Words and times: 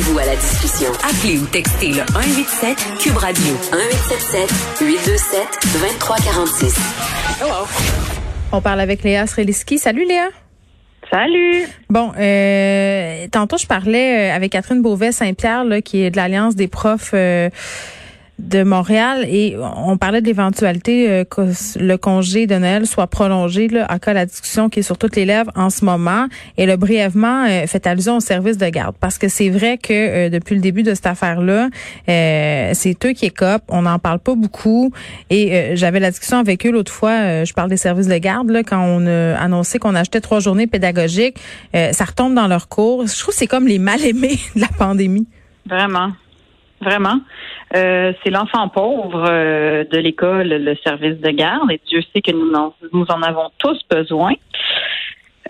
Joignez-vous 0.00 0.18
à 0.18 0.24
la 0.24 0.36
discussion. 0.36 0.90
Appelez 1.02 1.38
ou 1.38 1.46
textez 1.46 1.88
le 1.88 2.02
187 2.12 2.76
Cube 3.00 3.16
Radio 3.16 3.52
1877 3.72 4.78
827 4.80 5.40
2346. 5.74 6.74
On 8.52 8.60
parle 8.60 8.80
avec 8.80 9.02
Léa 9.02 9.26
Sreliski. 9.26 9.78
Salut 9.78 10.06
Léa. 10.06 10.28
Salut. 11.10 11.66
Bon, 11.88 12.12
euh, 12.18 13.26
tantôt 13.30 13.58
je 13.58 13.66
parlais 13.66 14.30
euh, 14.30 14.36
avec 14.36 14.52
Catherine 14.52 14.80
Beauvais 14.80 15.12
Saint-Pierre, 15.12 15.64
qui 15.84 16.02
est 16.02 16.10
de 16.10 16.16
l'Alliance 16.16 16.54
des 16.54 16.68
profs. 16.68 17.10
Euh, 17.12 17.50
de 18.40 18.62
Montréal 18.62 19.24
et 19.28 19.56
on 19.58 19.96
parlait 19.96 20.20
de 20.20 20.26
l'éventualité 20.26 21.10
euh, 21.10 21.24
que 21.24 21.42
le 21.78 21.96
congé 21.96 22.46
de 22.46 22.54
Noël 22.56 22.86
soit 22.86 23.06
prolongé 23.06 23.68
là, 23.68 23.86
en 23.90 23.98
cas 23.98 24.12
la 24.12 24.26
discussion 24.26 24.68
qui 24.68 24.80
est 24.80 24.82
sur 24.82 24.98
toutes 24.98 25.16
les 25.16 25.24
lèvres 25.24 25.50
en 25.54 25.70
ce 25.70 25.84
moment. 25.84 26.26
Et 26.56 26.66
le 26.66 26.76
brièvement 26.76 27.44
euh, 27.44 27.66
fait 27.66 27.86
allusion 27.86 28.16
au 28.16 28.20
service 28.20 28.58
de 28.58 28.68
garde 28.68 28.96
parce 29.00 29.18
que 29.18 29.28
c'est 29.28 29.50
vrai 29.50 29.78
que 29.78 29.92
euh, 29.92 30.28
depuis 30.30 30.54
le 30.54 30.60
début 30.60 30.82
de 30.82 30.94
cette 30.94 31.06
affaire-là, 31.06 31.68
c'est 32.06 32.96
eux 33.04 33.12
qui 33.12 33.26
écopent. 33.26 33.64
On 33.68 33.82
n'en 33.82 33.98
parle 33.98 34.18
pas 34.18 34.34
beaucoup. 34.34 34.92
Et 35.28 35.76
j'avais 35.76 36.00
la 36.00 36.10
discussion 36.10 36.38
avec 36.38 36.66
eux 36.66 36.70
l'autre 36.70 36.92
fois. 36.92 37.44
je 37.44 37.52
parle 37.52 37.68
des 37.68 37.76
services 37.76 38.08
de 38.08 38.16
garde 38.18 38.50
là, 38.50 38.62
quand 38.62 38.82
on 38.82 39.06
a 39.06 39.36
annoncé 39.36 39.78
qu'on 39.78 39.94
achetait 39.94 40.20
trois 40.20 40.40
journées 40.40 40.66
pédagogiques. 40.66 41.36
ça 41.72 42.04
retombe 42.04 42.34
dans 42.34 42.48
leur 42.48 42.68
cours. 42.68 43.06
Je 43.06 43.18
trouve 43.18 43.32
que 43.32 43.38
c'est 43.38 43.46
comme 43.46 43.66
les 43.66 43.78
mal 43.78 44.04
aimés 44.04 44.38
de 44.56 44.60
la 44.60 44.68
pandémie. 44.68 45.26
Vraiment 45.66 46.12
vraiment. 46.80 47.20
Euh, 47.74 48.12
c'est 48.22 48.30
l'enfant 48.30 48.68
pauvre 48.68 49.24
euh, 49.28 49.84
de 49.84 49.98
l'école, 49.98 50.48
le 50.48 50.74
service 50.84 51.18
de 51.20 51.30
garde, 51.30 51.70
et 51.70 51.80
Dieu 51.86 52.00
sait 52.12 52.20
que 52.20 52.32
nous 52.32 52.52
en, 52.52 52.74
nous 52.92 53.06
en 53.08 53.22
avons 53.22 53.50
tous 53.58 53.78
besoin. 53.88 54.32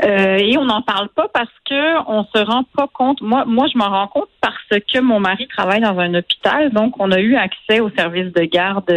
Euh, 0.02 0.38
et 0.38 0.56
on 0.56 0.64
n'en 0.64 0.80
parle 0.80 1.08
pas 1.10 1.28
parce 1.28 1.50
que 1.68 2.10
on 2.10 2.24
se 2.24 2.42
rend 2.42 2.64
pas 2.74 2.88
compte. 2.92 3.20
Moi, 3.20 3.44
moi, 3.46 3.66
je 3.72 3.76
m'en 3.76 3.88
rends 3.90 4.06
compte 4.06 4.28
parce 4.40 4.56
que 4.70 4.98
mon 5.00 5.20
mari 5.20 5.46
travaille 5.48 5.80
dans 5.80 5.98
un 5.98 6.14
hôpital, 6.14 6.70
donc 6.70 6.94
on 6.98 7.10
a 7.10 7.20
eu 7.20 7.36
accès 7.36 7.80
au 7.80 7.90
service 7.90 8.32
de 8.32 8.42
garde 8.44 8.90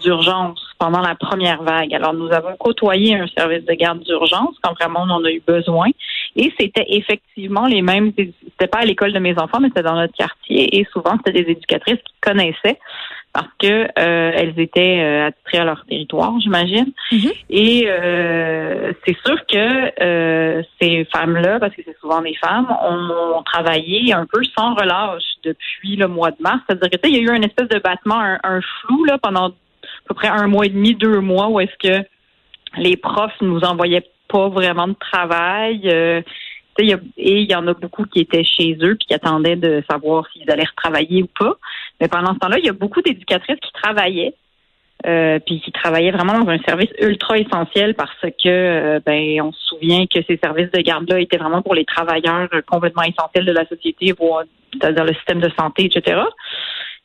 d'urgence 0.00 0.60
pendant 0.78 1.00
la 1.00 1.14
première 1.14 1.62
vague. 1.62 1.94
Alors, 1.94 2.12
nous 2.12 2.32
avons 2.32 2.56
côtoyé 2.56 3.16
un 3.16 3.26
service 3.28 3.64
de 3.64 3.74
garde 3.74 4.02
d'urgence 4.02 4.56
quand 4.62 4.74
vraiment 4.74 5.04
on 5.06 5.10
en 5.10 5.24
a 5.24 5.30
eu 5.30 5.42
besoin. 5.46 5.88
Et 6.36 6.52
c'était 6.58 6.86
effectivement 6.88 7.66
les 7.66 7.82
mêmes. 7.82 8.12
C'était 8.16 8.66
pas 8.66 8.78
à 8.78 8.84
l'école 8.84 9.12
de 9.12 9.18
mes 9.18 9.38
enfants, 9.38 9.60
mais 9.60 9.68
c'était 9.68 9.82
dans 9.82 9.96
notre 9.96 10.14
quartier. 10.14 10.78
Et 10.78 10.86
souvent, 10.92 11.16
c'était 11.18 11.42
des 11.42 11.50
éducatrices 11.52 11.98
qui 11.98 12.14
connaissaient 12.20 12.78
parce 13.32 13.48
que 13.58 13.66
euh, 13.66 14.32
elles 14.34 14.58
étaient 14.58 15.00
euh, 15.00 15.26
attitrées 15.26 15.58
à 15.58 15.64
leur 15.64 15.84
territoire, 15.86 16.38
j'imagine. 16.40 16.92
Mm-hmm. 17.10 17.32
Et 17.48 17.84
euh, 17.86 18.92
c'est 19.06 19.16
sûr 19.24 19.36
que 19.46 20.62
ces 20.80 21.06
femmes-là, 21.14 21.58
parce 21.58 21.74
que 21.74 21.82
c'est 21.84 21.96
souvent 21.98 22.20
des 22.20 22.34
femmes, 22.34 22.68
ont, 22.82 23.42
travaillé 23.44 24.12
un 24.12 24.26
peu 24.26 24.42
sans 24.56 24.74
relâche 24.74 25.22
depuis 25.44 25.96
le 25.96 26.08
mois 26.08 26.30
de 26.30 26.36
mars. 26.40 26.60
C'est-à-dire 26.68 27.00
que 27.00 27.08
il 27.08 27.16
y 27.16 27.18
a 27.18 27.22
eu 27.22 27.30
un 27.30 27.42
espèce 27.42 27.68
de 27.68 27.78
battement, 27.78 28.20
un, 28.20 28.38
un 28.44 28.60
flou 28.60 29.04
là 29.04 29.18
pendant 29.18 29.48
à 29.48 29.52
peu 30.06 30.14
près 30.14 30.28
un 30.28 30.46
mois 30.46 30.66
et 30.66 30.70
demi, 30.70 30.94
deux 30.94 31.20
mois, 31.20 31.48
où 31.48 31.60
est-ce 31.60 31.76
que 31.78 32.06
les 32.76 32.96
profs 32.96 33.40
nous 33.40 33.60
envoyaient 33.60 34.04
pas 34.32 34.48
vraiment 34.48 34.88
de 34.88 34.96
travail. 34.98 35.82
Euh, 35.84 36.22
et 36.78 37.42
il 37.42 37.50
y 37.50 37.54
en 37.54 37.66
a 37.66 37.74
beaucoup 37.74 38.06
qui 38.06 38.20
étaient 38.20 38.44
chez 38.44 38.78
eux 38.80 38.96
puis 38.96 39.08
qui 39.08 39.14
attendaient 39.14 39.56
de 39.56 39.84
savoir 39.90 40.26
s'ils 40.32 40.50
allaient 40.50 40.64
retravailler 40.64 41.22
ou 41.22 41.28
pas. 41.38 41.56
Mais 42.00 42.08
pendant 42.08 42.32
ce 42.32 42.38
temps-là, 42.38 42.58
il 42.58 42.64
y 42.64 42.70
a 42.70 42.72
beaucoup 42.72 43.02
d'éducatrices 43.02 43.60
qui 43.60 43.72
travaillaient. 43.72 44.34
Euh, 45.04 45.40
puis 45.44 45.60
qui 45.60 45.72
travaillaient 45.72 46.12
vraiment 46.12 46.38
dans 46.38 46.48
un 46.48 46.60
service 46.60 46.90
ultra 47.00 47.36
essentiel 47.36 47.96
parce 47.96 48.20
que 48.22 48.46
euh, 48.46 49.00
ben 49.04 49.40
on 49.40 49.50
se 49.50 49.60
souvient 49.64 50.06
que 50.06 50.22
ces 50.28 50.36
services 50.36 50.70
de 50.70 50.80
garde-là 50.80 51.18
étaient 51.18 51.38
vraiment 51.38 51.60
pour 51.60 51.74
les 51.74 51.84
travailleurs 51.84 52.48
complètement 52.68 53.02
essentiels 53.02 53.44
de 53.44 53.50
la 53.50 53.66
société, 53.66 54.14
dans 54.14 55.04
le 55.04 55.14
système 55.14 55.40
de 55.40 55.50
santé, 55.58 55.86
etc. 55.86 56.20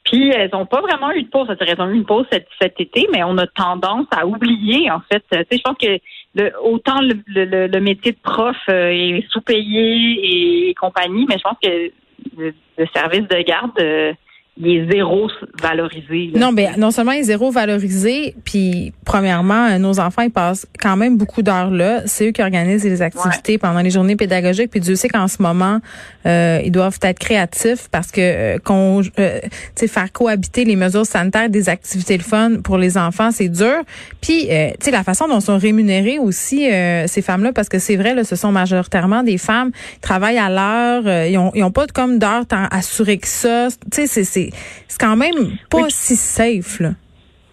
Puis 0.08 0.30
elles 0.30 0.50
n'ont 0.54 0.66
pas 0.66 0.82
vraiment 0.82 1.12
eu 1.12 1.24
de 1.24 1.30
pause. 1.30 1.48
Elles 1.60 1.82
ont 1.82 1.90
eu 1.90 1.96
une 1.96 2.06
pause 2.06 2.26
cet, 2.32 2.48
cet, 2.62 2.80
été, 2.80 3.08
mais 3.12 3.24
on 3.24 3.38
a 3.38 3.46
tendance 3.46 4.08
à 4.12 4.26
oublier, 4.26 4.90
en 4.90 5.02
fait. 5.02 5.24
Tu 5.30 5.38
sais, 5.38 5.58
je 5.58 5.62
pense 5.62 5.78
que 5.78 6.00
le, 6.36 6.52
autant 6.64 7.02
le, 7.02 7.16
le, 7.28 7.68
le, 7.68 7.80
métier 7.82 8.14
de 8.14 8.18
prof 8.24 8.56
euh, 8.70 8.90
est 8.90 9.26
sous-payé 9.30 10.70
et 10.70 10.74
compagnie, 10.76 11.26
mais 11.28 11.38
je 11.38 11.44
pense 11.44 11.58
que 11.62 11.92
le, 12.38 12.54
service 12.96 13.28
de 13.28 13.42
garde 13.42 13.72
euh, 13.80 14.14
il 14.60 14.68
est 14.68 14.92
zéro 14.92 15.30
valorisé. 15.62 16.32
Non, 16.36 16.52
mais 16.52 16.70
non 16.78 16.92
seulement 16.92 17.12
il 17.12 17.20
est 17.20 17.24
zéro 17.24 17.52
valorisé, 17.52 18.36
puis 18.44 18.94
premièrement, 19.06 19.68
euh, 19.68 19.78
nos 19.78 20.00
enfants 20.00 20.24
ils 20.24 20.32
passent 20.32 20.66
quand 20.80 20.98
même 20.98 21.18
beaucoup 21.18 21.42
d'heures 21.42 21.72
là. 21.72 22.02
C'est 22.06 22.30
eux 22.30 22.32
qui 22.32 22.42
organisent 22.42 22.84
les 22.84 23.02
activités 23.02 23.58
pendant 23.58 23.82
les 23.82 23.92
journées 23.92 24.16
pédagogiques. 24.16 24.72
Puis 24.72 24.80
Dieu 24.80 24.96
sait 24.96 25.10
qu'en 25.10 25.28
ce 25.28 25.42
moment, 25.42 25.80
euh, 26.26 26.60
ils 26.64 26.72
doivent 26.72 26.98
être 27.02 27.20
créatifs 27.20 27.88
parce 27.92 28.12
que 28.12 28.22
euh, 28.22 28.58
qu'on, 28.60 29.02
euh, 29.20 29.40
faire 29.76 30.12
cohabiter 30.12 30.66
les 30.66 30.76
mesures 30.76 31.06
sanitaires 31.06 31.50
des 31.50 31.70
activités 31.70 32.18
de 32.18 32.24
fun 32.24 32.58
pour 32.64 32.78
les 32.78 32.98
enfants, 32.98 33.32
c'est 33.32 33.50
dur. 33.50 33.84
Puis, 34.22 34.48
euh, 34.50 34.70
tu 34.80 34.86
sais, 34.86 34.92
la 34.92 35.04
façon 35.04 35.28
dont 35.28 35.40
sont 35.40 35.58
rémunérées 35.58 36.20
aussi 36.20 36.68
ces 37.08 37.22
femmes-là, 37.22 37.54
parce 37.54 37.70
que 37.70 37.80
c'est 37.80 37.96
vrai, 37.96 38.14
là, 38.14 38.24
ce 38.24 38.36
sont 38.36 38.52
majoritairement 38.52 39.24
des 39.24 39.38
femmes 39.38 39.72
qui 39.72 40.00
travaillent 40.02 40.38
à 40.38 40.50
l'heure, 40.50 41.28
ils 41.28 41.38
ont, 41.38 41.52
ils 41.56 41.64
ont 41.64 41.72
pas 41.72 41.86
comme 41.88 42.20
d'heures 42.20 42.44
assurées 42.72 43.18
que 43.18 43.28
ça. 43.28 43.68
Tu 43.92 44.08
sais, 44.08 44.24
c'est 44.24 44.47
c'est 44.88 45.00
quand 45.00 45.16
même 45.16 45.58
pas 45.70 45.90
si 45.90 46.16
safe, 46.16 46.80
là. 46.80 46.92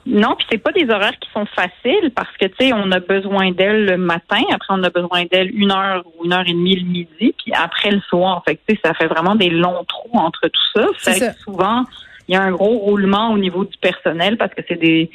Non, 0.06 0.34
puis 0.36 0.46
c'est 0.50 0.58
pas 0.58 0.72
des 0.72 0.90
horaires 0.90 1.18
qui 1.18 1.30
sont 1.32 1.46
faciles 1.46 2.10
parce 2.14 2.36
que 2.36 2.44
tu 2.46 2.54
sais, 2.60 2.72
on 2.74 2.90
a 2.92 3.00
besoin 3.00 3.52
d'elle 3.52 3.86
le 3.86 3.96
matin, 3.96 4.42
après 4.52 4.74
on 4.74 4.82
a 4.82 4.90
besoin 4.90 5.24
d'elle 5.24 5.50
une 5.54 5.72
heure 5.72 6.04
ou 6.06 6.26
une 6.26 6.34
heure 6.34 6.44
et 6.46 6.52
demie 6.52 6.76
le 6.76 6.86
midi, 6.86 7.34
puis 7.42 7.52
après 7.54 7.90
le 7.90 8.00
soir. 8.00 8.42
Fait 8.46 8.60
tu 8.68 8.74
sais, 8.74 8.80
ça 8.84 8.92
fait 8.92 9.06
vraiment 9.06 9.34
des 9.34 9.48
longs 9.48 9.84
trous 9.88 10.18
entre 10.18 10.48
tout 10.48 10.80
ça. 10.80 10.86
Fait 10.98 11.20
que 11.20 11.38
souvent, 11.38 11.84
il 12.28 12.34
y 12.34 12.36
a 12.36 12.42
un 12.42 12.50
gros 12.50 12.76
roulement 12.78 13.32
au 13.32 13.38
niveau 13.38 13.64
du 13.64 13.76
personnel 13.78 14.36
parce 14.36 14.52
que 14.52 14.60
c'est 14.68 14.78
des 14.78 15.10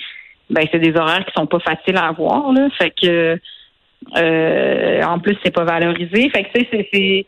ben 0.50 0.66
c'est 0.72 0.80
des 0.80 0.96
horaires 0.96 1.24
qui 1.24 1.34
sont 1.36 1.46
pas 1.46 1.60
faciles 1.60 1.98
à 1.98 2.08
avoir 2.08 2.52
là. 2.52 2.68
Fait 2.80 2.90
que 2.90 3.40
euh, 4.18 5.04
en 5.04 5.20
plus 5.20 5.38
c'est 5.44 5.54
pas 5.54 5.66
valorisé. 5.66 6.32
Fait 6.32 6.46
que 6.46 6.58
tu 6.58 6.66
sais, 6.66 6.90
c'est 6.92 7.26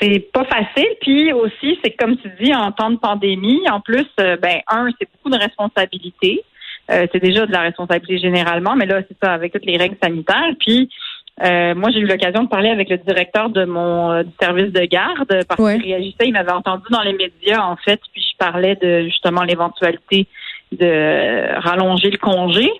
c'est 0.00 0.30
pas 0.32 0.44
facile. 0.44 0.88
Puis 1.00 1.32
aussi, 1.32 1.78
c'est 1.82 1.90
comme 1.92 2.16
tu 2.16 2.30
dis, 2.40 2.54
en 2.54 2.72
temps 2.72 2.90
de 2.90 2.96
pandémie, 2.96 3.60
en 3.70 3.80
plus, 3.80 4.06
euh, 4.20 4.36
ben 4.36 4.60
un, 4.68 4.88
c'est 4.98 5.08
beaucoup 5.12 5.30
de 5.30 5.40
responsabilités. 5.40 6.42
Euh, 6.90 7.06
c'est 7.12 7.22
déjà 7.22 7.44
de 7.44 7.52
la 7.52 7.60
responsabilité 7.60 8.18
généralement, 8.18 8.74
mais 8.74 8.86
là, 8.86 9.02
c'est 9.06 9.16
ça, 9.22 9.32
avec 9.32 9.52
toutes 9.52 9.66
les 9.66 9.76
règles 9.76 9.98
sanitaires. 10.02 10.54
Puis 10.58 10.88
euh, 11.44 11.74
moi, 11.74 11.90
j'ai 11.90 12.00
eu 12.00 12.06
l'occasion 12.06 12.44
de 12.44 12.48
parler 12.48 12.70
avec 12.70 12.88
le 12.88 12.96
directeur 12.98 13.50
de 13.50 13.64
mon 13.64 14.24
service 14.40 14.72
de 14.72 14.84
garde 14.86 15.44
parce 15.46 15.60
qu'il 15.60 15.82
réagissait, 15.82 16.26
il 16.26 16.32
m'avait 16.32 16.52
entendu 16.52 16.84
dans 16.90 17.02
les 17.02 17.12
médias, 17.12 17.62
en 17.62 17.76
fait, 17.76 18.00
puis 18.12 18.22
je 18.22 18.36
parlais 18.38 18.74
de 18.76 19.04
justement 19.04 19.42
l'éventualité 19.42 20.26
de 20.72 21.60
rallonger 21.60 22.10
le 22.10 22.18
congé. 22.18 22.70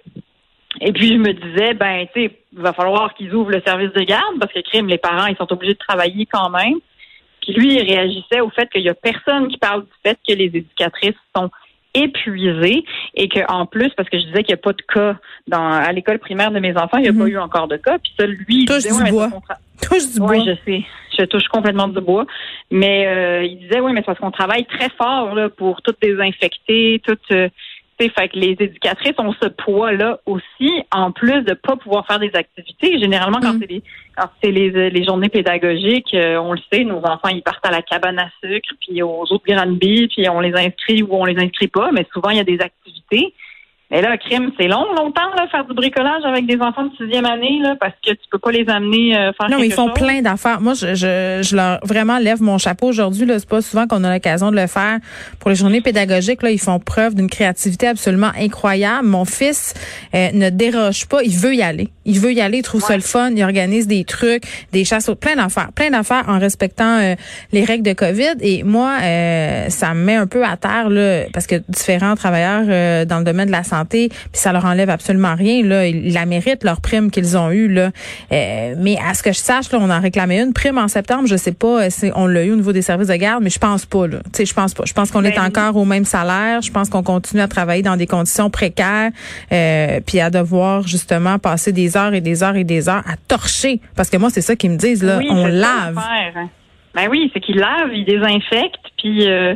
Et 0.81 0.93
puis 0.93 1.09
je 1.09 1.19
me 1.19 1.33
disais, 1.33 1.75
ben, 1.75 2.07
tu 2.15 2.23
sais, 2.27 2.39
il 2.53 2.63
va 2.63 2.73
falloir 2.73 3.15
qu'ils 3.15 3.35
ouvrent 3.35 3.51
le 3.51 3.63
service 3.67 3.93
de 3.93 4.03
garde 4.03 4.39
parce 4.41 4.53
que 4.53 4.61
crime, 4.61 4.87
les 4.87 4.99
parents, 4.99 5.27
ils 5.27 5.37
sont 5.37 5.53
obligés 5.53 5.75
de 5.75 5.79
travailler 5.79 6.27
quand 6.27 6.51
même. 6.51 6.75
Puis 7.43 7.53
lui, 7.53 7.75
il 7.75 7.83
réagissait 7.83 8.41
au 8.41 8.51
fait 8.51 8.69
qu'il 8.71 8.83
y 8.83 8.89
a 8.89 8.95
personne 8.95 9.49
qui 9.49 9.59
parle 9.59 9.83
du 9.83 9.93
fait 10.03 10.19
que 10.27 10.35
les 10.35 10.47
éducatrices 10.47 11.17
sont 11.35 11.51
épuisées 11.95 12.85
et 13.15 13.29
qu'en 13.29 13.67
plus, 13.67 13.91
parce 13.97 14.09
que 14.09 14.19
je 14.19 14.27
disais 14.27 14.43
qu'il 14.43 14.55
n'y 14.55 14.61
a 14.61 14.63
pas 14.63 14.73
de 14.73 14.83
cas 14.83 15.17
dans 15.47 15.71
à 15.71 15.91
l'école 15.93 16.19
primaire 16.19 16.51
de 16.51 16.61
mes 16.61 16.77
enfants, 16.77 16.99
il 16.99 17.03
n'y 17.03 17.09
a 17.09 17.13
pas 17.13 17.25
mhm. 17.25 17.29
eu 17.29 17.39
encore 17.39 17.69
de 17.69 17.77
cas. 17.77 17.99
Puis 17.99 18.13
ça, 18.19 18.27
lui, 18.27 18.45
il 18.49 18.65
disait, 18.67 19.05
du 19.05 19.11
bois. 19.11 19.31
Touche 19.81 20.13
du 20.13 20.19
bois. 20.19 20.31
Oui, 20.31 20.45
je 20.47 20.55
sais. 20.65 20.85
Je 21.19 21.25
touche 21.25 21.49
complètement 21.49 21.89
du 21.89 22.01
bois. 22.01 22.27
Mais 22.71 23.07
euh, 23.07 23.45
il 23.45 23.59
disait, 23.59 23.81
oui, 23.81 23.93
mais 23.93 24.01
c'est 24.01 24.07
parce 24.07 24.19
qu'on 24.19 24.31
travaille 24.31 24.67
très 24.67 24.91
fort 24.91 25.35
là, 25.35 25.49
pour 25.49 25.83
toutes 25.83 26.01
désinfecter, 26.01 27.01
toutes... 27.05 27.31
Euh, 27.33 27.49
fait 27.99 28.29
que 28.29 28.39
les 28.39 28.57
éducatrices 28.59 29.19
ont 29.19 29.35
ce 29.43 29.49
poids-là 29.49 30.21
aussi, 30.25 30.71
en 30.93 31.11
plus 31.11 31.43
de 31.43 31.55
pas 31.55 31.77
pouvoir 31.77 32.07
faire 32.07 32.21
des 32.21 32.31
activités. 32.35 32.99
Généralement, 32.99 33.41
quand 33.41 33.55
mm. 33.55 33.59
c'est 33.61 33.71
les 33.71 33.83
quand 34.17 34.29
c'est 34.43 34.51
les, 34.51 34.91
les, 34.91 35.05
journées 35.05 35.29
pédagogiques, 35.29 36.13
euh, 36.15 36.39
on 36.39 36.53
le 36.53 36.61
sait, 36.73 36.85
nos 36.85 36.99
enfants 36.99 37.29
ils 37.29 37.43
partent 37.43 37.65
à 37.67 37.71
la 37.71 37.83
cabane 37.83 38.19
à 38.19 38.29
sucre, 38.43 38.71
puis 38.81 39.03
aux 39.03 39.23
autres 39.31 39.45
Granby, 39.47 40.09
puis 40.09 40.29
on 40.29 40.41
les 40.41 40.55
inscrit 40.55 41.03
ou 41.03 41.09
on 41.11 41.25
les 41.25 41.39
inscrit 41.39 41.69
pas, 41.69 41.91
mais 41.93 42.07
souvent 42.13 42.31
il 42.31 42.37
y 42.37 42.41
a 42.41 42.45
des 42.45 42.61
activités. 42.61 43.33
Mais 43.91 44.03
là, 44.03 44.19
crime, 44.19 44.51
c'est 44.59 44.69
long, 44.69 44.85
longtemps, 44.95 45.31
là, 45.35 45.47
faire 45.51 45.65
du 45.65 45.73
bricolage 45.73 46.23
avec 46.25 46.47
des 46.47 46.61
enfants 46.61 46.85
de 46.85 46.91
sixième 46.97 47.25
année, 47.25 47.59
là, 47.63 47.75
parce 47.81 47.95
que 48.05 48.11
tu 48.11 48.21
peux 48.31 48.39
pas 48.39 48.51
les 48.53 48.69
amener 48.69 49.17
euh, 49.17 49.33
faire 49.33 49.49
Non, 49.49 49.59
mais 49.59 49.67
ils 49.69 49.73
font 49.73 49.87
chose. 49.87 49.95
plein 49.95 50.21
d'affaires. 50.21 50.61
Moi, 50.61 50.75
je, 50.75 50.95
je, 50.95 51.41
je 51.43 51.57
leur 51.57 51.79
vraiment 51.85 52.19
lève 52.19 52.43
mon 52.43 52.59
chapeau 52.59 52.89
aujourd'hui. 52.89 53.25
Là, 53.25 53.39
c'est 53.39 53.49
pas 53.49 53.63
souvent 53.63 53.87
qu'on 53.87 54.05
a 54.05 54.13
l'occasion 54.13 54.51
de 54.51 54.57
le 54.57 54.67
faire 54.67 54.99
pour 55.41 55.49
les 55.49 55.57
journées 55.57 55.81
pédagogiques. 55.81 56.43
Là, 56.43 56.51
ils 56.51 56.61
font 56.61 56.79
preuve 56.79 57.15
d'une 57.15 57.31
créativité 57.31 57.87
absolument 57.89 58.31
incroyable. 58.39 59.07
Mon 59.07 59.25
fils 59.25 59.73
euh, 60.15 60.29
ne 60.35 60.51
déroge 60.51 61.07
pas. 61.09 61.23
Il 61.23 61.39
veut 61.39 61.55
y 61.55 61.63
aller. 61.63 61.89
Il 62.09 62.19
veut 62.19 62.33
y 62.33 62.41
aller. 62.41 62.59
Il 62.59 62.63
trouve 62.63 62.83
ça 62.83 62.97
le 62.97 63.03
fun. 63.03 63.31
Il 63.37 63.45
organise 63.45 63.87
des 63.87 64.05
trucs, 64.05 64.43
des 64.73 64.85
chasses, 64.85 65.11
plein 65.21 65.37
d'affaires, 65.37 65.71
plein 65.73 65.91
d'affaires 65.91 66.25
en 66.27 66.39
respectant 66.39 66.99
euh, 66.99 67.15
les 67.53 67.65
règles 67.65 67.85
de 67.85 67.93
COVID. 67.93 68.35
Et 68.41 68.65
moi, 68.65 68.97
euh, 69.03 69.69
ça 69.69 69.95
me 69.95 70.05
met 70.05 70.17
un 70.17 70.27
peu 70.27 70.45
à 70.45 70.57
terre 70.57 70.89
là, 70.89 71.25
parce 71.33 71.47
que 71.47 71.63
différents 71.69 72.17
travailleurs 72.17 72.65
euh, 72.69 73.05
dans 73.05 73.19
le 73.19 73.25
domaine 73.25 73.47
de 73.47 73.53
la 73.53 73.63
santé, 73.63 74.09
puis 74.09 74.29
ça 74.33 74.53
leur 74.53 74.65
enlève 74.65 74.91
absolument 74.91 75.35
rien. 75.35 75.63
Là, 75.63 75.87
ils 75.87 76.13
la 76.13 76.27
méritent 76.27 76.65
leur 76.65 76.81
prime 76.81 77.11
qu'ils 77.11 77.37
ont 77.37 77.51
eue 77.51 77.69
là. 77.69 77.91
Euh, 78.33 78.75
mais 78.79 78.97
à 79.07 79.15
ce 79.15 79.23
que 79.23 79.33
je 79.33 79.39
sache, 79.39 79.71
là, 79.71 79.79
on 79.81 79.91
en 79.91 80.01
réclamait 80.01 80.41
une 80.41 80.53
prime 80.53 80.79
en 80.79 80.89
septembre. 80.89 81.29
Je 81.29 81.37
sais 81.37 81.53
pas, 81.53 81.85
euh, 81.85 81.87
si 81.91 82.11
on 82.15 82.27
l'a 82.27 82.45
eu 82.45 82.53
au 82.53 82.57
niveau 82.57 82.73
des 82.73 82.83
services 82.83 83.09
de 83.09 83.17
garde, 83.17 83.43
mais 83.43 83.51
je 83.51 83.59
pense 83.59 83.85
pas 83.85 84.07
là. 84.07 84.19
Tu 84.25 84.39
sais, 84.39 84.47
je 84.47 84.55
pense 84.55 84.73
pas. 84.73 84.85
Je 84.87 84.95
pense 84.95 85.11
qu'on 85.11 85.25
est 85.25 85.37
Ben, 85.37 85.45
encore 85.45 85.77
au 85.77 85.85
même 85.85 86.07
salaire. 86.07 86.63
Je 86.63 86.71
pense 86.71 86.89
qu'on 86.89 87.03
continue 87.03 87.43
à 87.43 87.49
travailler 87.49 87.83
dans 87.83 87.97
des 87.97 88.07
conditions 88.07 88.49
précaires, 88.49 89.11
euh, 89.53 90.01
puis 90.05 90.21
à 90.21 90.31
devoir 90.31 90.87
justement 90.87 91.39
passer 91.39 91.73
des 91.73 91.97
heures 91.97 91.98
et 92.15 92.21
des 92.21 92.43
heures 92.43 92.57
et 92.57 92.65
des 92.65 92.89
heures 92.89 93.03
à 93.07 93.17
torcher. 93.29 93.81
Parce 93.97 94.11
que 94.11 94.17
moi, 94.17 94.31
c'est 94.31 94.41
ça 94.41 94.57
qu'ils 94.57 94.71
me 94.71 94.77
disent 94.77 95.03
là. 95.03 95.19
Oui, 95.19 95.29
on 95.31 95.47
lave. 95.47 95.99
Ben 96.95 97.09
oui, 97.11 97.31
c'est 97.33 97.41
qu'ils 97.41 97.59
lavent, 97.59 97.93
ils 97.93 98.05
désinfectent, 98.05 98.91
puis 98.97 99.29
euh, 99.29 99.55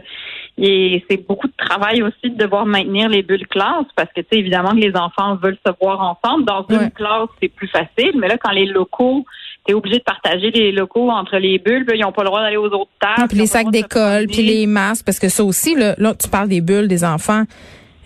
et 0.58 1.02
c'est 1.08 1.26
beaucoup 1.26 1.48
de 1.48 1.54
travail 1.56 2.02
aussi 2.02 2.30
de 2.30 2.36
devoir 2.36 2.66
maintenir 2.66 3.08
les 3.08 3.22
bulles 3.22 3.46
classe 3.48 3.86
parce 3.96 4.10
que 4.14 4.20
tu 4.20 4.26
sais 4.30 4.38
évidemment 4.38 4.72
que 4.72 4.76
les 4.86 4.94
enfants 4.94 5.36
veulent 5.36 5.56
se 5.66 5.72
voir 5.80 6.00
ensemble. 6.00 6.44
Dans 6.44 6.64
une 6.68 6.76
Ouais. 6.76 6.90
classe, 6.94 7.28
c'est 7.40 7.48
plus 7.48 7.68
facile, 7.68 8.12
mais 8.16 8.28
là 8.28 8.36
quand 8.36 8.52
les 8.52 8.66
locaux, 8.66 9.24
tu 9.66 9.72
es 9.72 9.74
obligé 9.74 9.98
de 9.98 10.02
partager 10.04 10.50
les 10.50 10.72
locaux 10.72 11.10
entre 11.10 11.38
les 11.38 11.58
bulles, 11.58 11.84
puis 11.86 11.98
ils 11.98 12.02
n'ont 12.02 12.12
pas 12.12 12.22
le 12.22 12.28
droit 12.28 12.42
d'aller 12.42 12.58
aux 12.58 12.66
autres 12.66 12.90
tables. 13.00 13.28
Puis 13.28 13.38
les 13.38 13.46
sacs 13.46 13.70
d'école, 13.70 14.26
puis 14.26 14.42
les 14.42 14.66
masques, 14.66 15.06
parce 15.06 15.18
que 15.18 15.28
ça 15.30 15.42
aussi, 15.42 15.74
là, 15.74 15.94
là 15.98 16.14
tu 16.14 16.28
parles 16.28 16.48
des 16.48 16.60
bulles 16.60 16.86
des 16.86 17.02
enfants. 17.04 17.44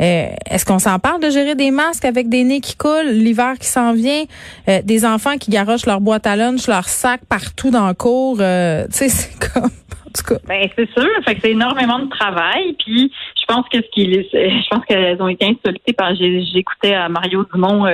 Euh, 0.00 0.28
Est-ce 0.50 0.64
qu'on 0.64 0.78
s'en 0.78 0.98
parle 0.98 1.22
de 1.22 1.30
gérer 1.30 1.54
des 1.54 1.70
masques 1.70 2.04
avec 2.04 2.28
des 2.28 2.44
nez 2.44 2.60
qui 2.60 2.76
coulent, 2.76 3.08
l'hiver 3.08 3.54
qui 3.58 3.66
s'en 3.66 3.92
vient, 3.94 4.24
euh, 4.68 4.80
des 4.84 5.06
enfants 5.06 5.38
qui 5.38 5.50
garochent 5.50 5.86
leur 5.86 6.00
boîte 6.00 6.26
à 6.26 6.36
lunch, 6.36 6.66
leur 6.68 6.84
sac 6.84 7.22
partout 7.28 7.70
dans 7.70 7.88
le 7.88 7.94
cours, 7.94 8.38
euh, 8.40 8.84
tu 8.92 8.92
sais, 8.92 9.08
c'est 9.08 9.52
comme, 9.52 9.64
en 9.64 10.12
tout 10.14 10.34
cas. 10.34 10.40
Ben 10.46 10.68
c'est 10.76 10.90
sûr, 10.90 11.08
fait 11.24 11.34
que 11.36 11.40
c'est 11.42 11.52
énormément 11.52 11.98
de 11.98 12.08
travail. 12.10 12.76
Puis 12.84 13.10
je 13.40 13.44
pense 13.46 13.66
que 13.70 13.78
ce 13.78 13.88
qui, 13.92 14.12
je 14.12 14.68
pense 14.68 14.84
qu'elles 14.84 15.20
ont 15.22 15.28
été 15.28 15.46
insultées 15.46 15.92
par. 15.92 16.14
J'écoutais 16.14 16.94
à 16.94 17.08
Mario 17.08 17.46
Dumont. 17.52 17.86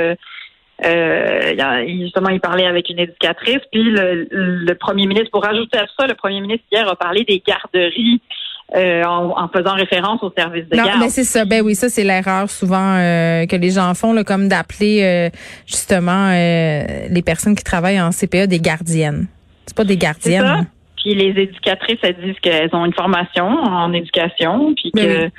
Euh, 0.84 1.54
justement, 2.00 2.30
il 2.30 2.40
parlait 2.40 2.66
avec 2.66 2.88
une 2.88 2.98
éducatrice. 2.98 3.60
Puis 3.70 3.84
le, 3.84 4.26
le 4.30 4.74
premier 4.74 5.06
ministre, 5.06 5.30
pour 5.30 5.44
rajouter 5.44 5.78
à 5.78 5.86
ça, 5.96 6.06
le 6.06 6.14
premier 6.14 6.40
ministre 6.40 6.64
hier 6.72 6.88
a 6.88 6.96
parlé 6.96 7.24
des 7.24 7.40
garderies 7.46 8.20
euh, 8.76 9.02
en, 9.04 9.34
en 9.38 9.48
faisant 9.48 9.74
référence 9.74 10.22
au 10.22 10.32
service 10.36 10.68
de 10.68 10.76
Non, 10.76 10.84
garde. 10.84 11.00
mais 11.00 11.08
c'est 11.10 11.24
ça. 11.24 11.44
Ben 11.44 11.62
oui, 11.62 11.74
ça 11.74 11.88
c'est 11.88 12.04
l'erreur 12.04 12.48
souvent 12.48 12.96
euh, 12.96 13.46
que 13.46 13.56
les 13.56 13.70
gens 13.70 13.92
font, 13.94 14.12
là, 14.12 14.24
comme 14.24 14.48
d'appeler 14.48 15.02
euh, 15.02 15.30
justement 15.66 16.30
euh, 16.30 16.82
les 17.10 17.22
personnes 17.22 17.54
qui 17.54 17.64
travaillent 17.64 18.00
en 18.00 18.10
CPA 18.10 18.46
des 18.46 18.60
gardiennes. 18.60 19.26
C'est 19.66 19.76
pas 19.76 19.84
des 19.84 19.94
C'est 19.94 20.00
ça. 20.00 20.06
gardiennes. 20.06 20.66
Puis 21.02 21.14
les 21.14 21.42
éducatrices, 21.42 21.98
elles 22.02 22.16
disent 22.24 22.38
qu'elles 22.40 22.70
ont 22.74 22.84
une 22.86 22.94
formation 22.94 23.44
en 23.46 23.92
éducation, 23.92 24.72
puis 24.74 24.92
que 24.92 25.00
Ben 25.24 25.30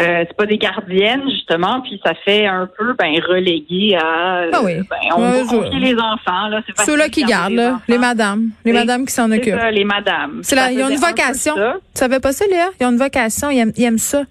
euh, 0.00 0.24
c'est 0.26 0.36
pas 0.36 0.46
des 0.46 0.56
gardiennes 0.58 1.28
justement, 1.30 1.80
puis 1.82 2.00
ça 2.04 2.14
fait 2.24 2.46
un 2.46 2.66
peu 2.78 2.94
ben 2.98 3.12
relégué 3.28 3.94
à 3.96 4.38
euh, 4.38 4.50
Ah 4.52 4.60
oui. 4.64 4.76
ben, 4.88 4.96
on 5.16 5.20
Ouais, 5.22 5.42
va 5.42 5.70
je- 5.70 5.76
les 5.78 5.94
enfants 5.94 6.48
là, 6.48 6.62
Ceux-là 6.86 7.08
qui 7.08 7.24
gardent, 7.24 7.50
les 7.50 7.56
là, 7.56 7.80
les 7.88 7.98
madames, 7.98 8.50
les 8.64 8.72
madames 8.72 9.04
qui 9.06 9.12
s'en 9.12 9.28
C'est 9.28 9.36
occupent. 9.38 9.60
ça, 9.60 9.70
les 9.70 9.84
madames. 9.84 10.40
C'est 10.42 10.56
là, 10.56 10.70
ils 10.72 10.82
ont 10.82 10.88
une 10.88 10.94
un 11.02 11.08
vocation. 11.08 11.54
ça. 11.56 11.74
Tu 11.94 11.98
savais 12.00 12.20
pas 12.20 12.32
ça, 12.32 12.46
Léa? 12.46 12.68
Ils 12.80 12.86
ont 12.86 12.90
une 12.92 12.98
vocation. 12.98 13.50
Ils 13.50 13.58
aiment, 13.58 13.72
ils 13.76 13.84
aiment 13.84 13.98
ça. 13.98 14.22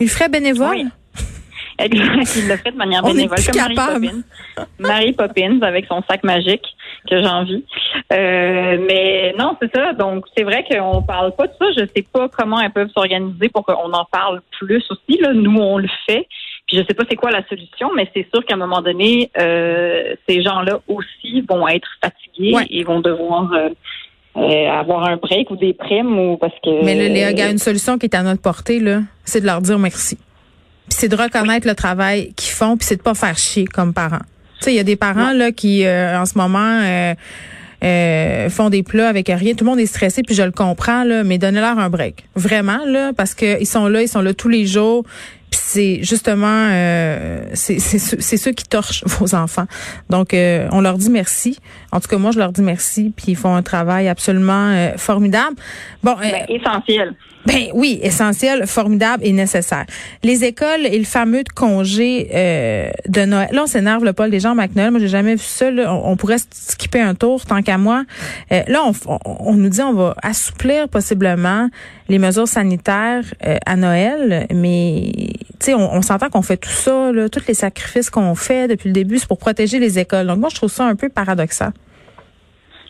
Ils 0.00 0.08
feraient 0.08 0.28
bénévole? 0.28 0.68
Oui. 0.76 0.86
Il 1.78 2.48
l'a 2.48 2.56
fait 2.56 2.70
de 2.72 2.76
manière 2.76 3.00
On 3.04 3.08
bénévole, 3.12 3.36
comme 3.44 3.54
Marie 3.56 3.74
capable. 3.74 4.06
Poppins. 4.06 4.66
Marie 4.78 5.12
Poppins 5.12 5.58
avec 5.62 5.84
son 5.86 6.02
sac 6.08 6.24
magique 6.24 6.64
que 7.06 7.22
j'envie. 7.22 7.64
Euh, 8.12 8.78
mais 8.86 9.34
non, 9.38 9.56
c'est 9.60 9.74
ça. 9.74 9.92
Donc, 9.94 10.24
c'est 10.36 10.44
vrai 10.44 10.64
qu'on 10.68 11.02
parle 11.02 11.34
pas 11.34 11.46
de 11.46 11.52
ça. 11.58 11.66
Je 11.76 11.84
sais 11.94 12.04
pas 12.12 12.28
comment 12.28 12.60
elles 12.60 12.72
peuvent 12.72 12.90
s'organiser 12.94 13.48
pour 13.48 13.64
qu'on 13.64 13.92
en 13.92 14.04
parle 14.10 14.40
plus 14.58 14.84
aussi. 14.90 15.20
Là. 15.20 15.32
Nous, 15.32 15.56
on 15.58 15.78
le 15.78 15.88
fait. 16.06 16.26
Puis 16.66 16.76
je 16.78 16.82
sais 16.82 16.94
pas 16.94 17.04
c'est 17.08 17.16
quoi 17.16 17.30
la 17.30 17.46
solution, 17.46 17.90
mais 17.94 18.10
c'est 18.14 18.26
sûr 18.34 18.44
qu'à 18.44 18.54
un 18.54 18.58
moment 18.58 18.82
donné, 18.82 19.30
euh, 19.38 20.14
ces 20.28 20.42
gens-là 20.42 20.80
aussi 20.88 21.40
vont 21.48 21.68
être 21.68 21.88
fatigués 22.02 22.54
Ouais. 22.54 22.66
et 22.70 22.82
vont 22.82 23.00
devoir 23.00 23.50
euh, 23.52 23.68
euh, 24.36 24.68
avoir 24.68 25.04
un 25.04 25.16
break 25.16 25.50
ou 25.52 25.56
des 25.56 25.72
primes 25.74 26.18
ou 26.18 26.36
parce 26.36 26.54
que. 26.64 26.84
Mais 26.84 26.94
là, 26.96 27.08
Léa, 27.08 27.30
il 27.30 27.38
y 27.38 27.42
a 27.42 27.50
une 27.50 27.58
solution 27.58 27.98
qui 27.98 28.06
est 28.06 28.14
à 28.16 28.22
notre 28.22 28.42
portée, 28.42 28.80
là. 28.80 29.00
C'est 29.24 29.40
de 29.40 29.46
leur 29.46 29.60
dire 29.60 29.78
merci. 29.78 30.16
Puis 30.16 30.98
c'est 30.98 31.08
de 31.08 31.16
reconnaître 31.16 31.66
le 31.68 31.74
travail 31.74 32.32
qu'ils 32.34 32.52
font, 32.52 32.76
puis 32.76 32.84
c'est 32.86 32.96
de 32.96 33.02
pas 33.02 33.14
faire 33.14 33.38
chier 33.38 33.64
comme 33.64 33.94
parents. 33.94 34.24
Tu 34.58 34.64
sais, 34.64 34.72
il 34.72 34.76
y 34.76 34.80
a 34.80 34.84
des 34.84 34.96
parents, 34.96 35.32
là, 35.32 35.52
qui, 35.52 35.84
euh, 35.84 36.18
en 36.18 36.26
ce 36.26 36.38
moment, 36.38 36.80
euh, 36.82 37.14
euh, 37.84 38.48
font 38.50 38.70
des 38.70 38.82
plats 38.82 39.08
avec 39.08 39.28
rien. 39.28 39.54
Tout 39.54 39.64
le 39.64 39.70
monde 39.70 39.80
est 39.80 39.86
stressé, 39.86 40.22
puis 40.22 40.34
je 40.34 40.42
le 40.42 40.50
comprends, 40.50 41.04
là, 41.04 41.24
mais 41.24 41.38
donnez-leur 41.38 41.78
un 41.78 41.90
break. 41.90 42.24
Vraiment, 42.34 42.78
parce 43.16 43.34
que 43.34 43.60
ils 43.60 43.66
sont 43.66 43.86
là, 43.86 44.02
ils 44.02 44.08
sont 44.08 44.22
là 44.22 44.34
tous 44.34 44.48
les 44.48 44.66
jours. 44.66 45.04
Puis 45.50 45.60
c'est 45.62 45.98
justement, 46.02 46.68
euh, 46.70 47.44
c'est 47.54 47.78
ceux, 47.78 48.52
qui 48.52 48.64
torchent 48.64 49.04
vos 49.06 49.34
enfants. 49.34 49.66
Donc, 50.10 50.28
on 50.32 50.80
leur 50.80 50.98
dit 50.98 51.10
merci. 51.10 51.58
En 51.92 52.00
tout 52.00 52.08
cas, 52.08 52.18
moi, 52.18 52.30
je 52.32 52.38
leur 52.38 52.52
dis 52.52 52.62
merci, 52.62 53.12
puis 53.16 53.26
ils 53.28 53.36
font 53.36 53.54
un 53.54 53.62
travail 53.62 54.08
absolument 54.08 54.70
euh, 54.70 54.92
formidable. 54.96 55.56
Bon, 56.02 56.12
euh, 56.12 56.30
Ben, 56.30 56.44
essentiel. 56.48 57.14
ben 57.46 57.68
oui, 57.74 58.00
essentiel, 58.02 58.66
formidable 58.66 59.24
et 59.24 59.32
nécessaire. 59.32 59.86
Les 60.22 60.44
écoles 60.44 60.84
et 60.84 60.98
le 60.98 61.04
fameux 61.04 61.44
congé 61.54 62.28
euh, 62.34 62.90
de 63.08 63.24
Noël. 63.24 63.48
Là, 63.52 63.62
on 63.62 63.66
s'énerve 63.66 64.04
le 64.04 64.12
Paul 64.12 64.30
des 64.30 64.40
gens 64.40 64.54
McNoël. 64.54 64.90
Moi, 64.90 65.00
j'ai 65.00 65.08
jamais 65.08 65.34
vu 65.36 65.42
ça. 65.44 65.70
là. 65.70 65.92
On, 65.94 66.12
on 66.12 66.16
pourrait 66.16 66.38
skipper 66.52 67.00
un 67.00 67.14
tour 67.14 67.44
tant 67.46 67.62
qu'à 67.62 67.78
moi. 67.78 68.04
Euh, 68.52 68.62
là, 68.66 68.82
on, 68.84 68.92
on- 69.06 69.18
on 69.24 69.54
nous 69.54 69.68
dit 69.68 69.80
on 69.82 69.94
va 69.94 70.14
assouplir 70.22 70.88
possiblement 70.88 71.68
les 72.08 72.18
mesures 72.18 72.48
sanitaires 72.48 73.24
euh, 73.46 73.56
à 73.66 73.76
Noël, 73.76 74.46
mais 74.52 75.10
tu 75.58 75.66
sais, 75.66 75.74
on, 75.74 75.92
on 75.94 76.02
s'entend 76.02 76.28
qu'on 76.30 76.42
fait 76.42 76.56
tout 76.56 76.68
ça, 76.70 77.10
là, 77.12 77.28
tous 77.28 77.42
les 77.48 77.54
sacrifices 77.54 78.10
qu'on 78.10 78.34
fait 78.34 78.68
depuis 78.68 78.88
le 78.88 78.92
début, 78.92 79.18
c'est 79.18 79.26
pour 79.26 79.38
protéger 79.38 79.78
les 79.78 79.98
écoles. 79.98 80.26
Donc 80.26 80.38
moi, 80.38 80.48
je 80.50 80.56
trouve 80.56 80.70
ça 80.70 80.84
un 80.84 80.94
peu 80.94 81.08
paradoxal. 81.08 81.72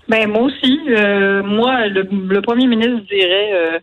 Ben 0.09 0.29
moi 0.31 0.43
aussi. 0.43 0.81
euh, 0.89 1.43
moi, 1.43 1.87
le, 1.89 2.03
le 2.11 2.41
premier 2.43 2.67
ministre 2.67 3.01
dirait 3.11 3.51
euh, 3.55 3.79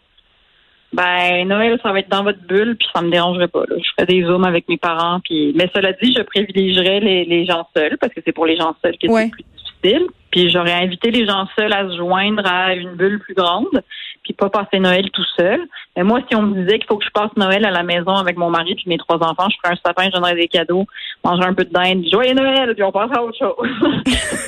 ben 0.93 1.47
Noël, 1.47 1.79
ça 1.81 1.91
va 1.91 1.99
être 1.99 2.09
dans 2.09 2.23
votre 2.23 2.41
bulle, 2.47 2.75
puis 2.77 2.87
ça 2.93 3.01
me 3.01 3.09
dérangerait 3.09 3.47
pas. 3.47 3.61
là. 3.67 3.75
Je 3.77 3.89
ferais 3.97 4.05
des 4.05 4.23
zooms 4.23 4.43
avec 4.45 4.69
mes 4.69 4.77
parents, 4.77 5.19
puis 5.23 5.53
mais 5.55 5.69
cela 5.75 5.91
dit, 5.93 6.13
je 6.15 6.21
privilégierais 6.21 6.99
les, 6.99 7.25
les 7.25 7.45
gens 7.45 7.67
seuls 7.75 7.97
parce 7.99 8.13
que 8.13 8.21
c'est 8.25 8.31
pour 8.31 8.45
les 8.45 8.55
gens 8.57 8.75
seuls 8.83 8.97
que 9.01 9.07
Ouais. 9.07 9.23
c'est 9.25 9.31
plus 9.31 9.43
difficile. 9.43 10.07
Puis 10.31 10.49
j'aurais 10.49 10.71
invité 10.73 11.11
les 11.11 11.27
gens 11.27 11.45
seuls 11.57 11.73
à 11.73 11.87
se 11.89 11.97
joindre 11.97 12.43
à 12.45 12.73
une 12.73 12.93
bulle 12.95 13.19
plus 13.19 13.33
grande, 13.35 13.83
puis 14.23 14.33
pas 14.33 14.49
passer 14.49 14.79
Noël 14.79 15.09
tout 15.11 15.25
seul. 15.37 15.59
Mais 15.97 16.03
moi, 16.03 16.21
si 16.29 16.35
on 16.35 16.41
me 16.43 16.55
disait 16.63 16.77
qu'il 16.79 16.87
faut 16.87 16.97
que 16.97 17.05
je 17.05 17.11
passe 17.11 17.29
Noël 17.37 17.65
à 17.65 17.71
la 17.71 17.83
maison 17.83 18.13
avec 18.15 18.37
mon 18.37 18.49
mari 18.49 18.73
puis 18.75 18.85
mes 18.87 18.97
trois 18.97 19.17
enfants, 19.17 19.47
je 19.49 19.57
ferais 19.63 19.73
un 19.75 19.79
sapin, 19.85 20.05
je 20.05 20.11
donnerais 20.11 20.35
des 20.35 20.47
cadeaux, 20.47 20.85
mangerais 21.23 21.47
un 21.49 21.53
peu 21.53 21.65
de 21.65 21.71
dinde, 21.73 22.05
joyeux 22.11 22.33
Noël, 22.33 22.73
puis 22.73 22.83
on 22.83 22.91
passe 22.91 23.11
à 23.15 23.21
autre 23.23 23.37
chose. 23.37 23.55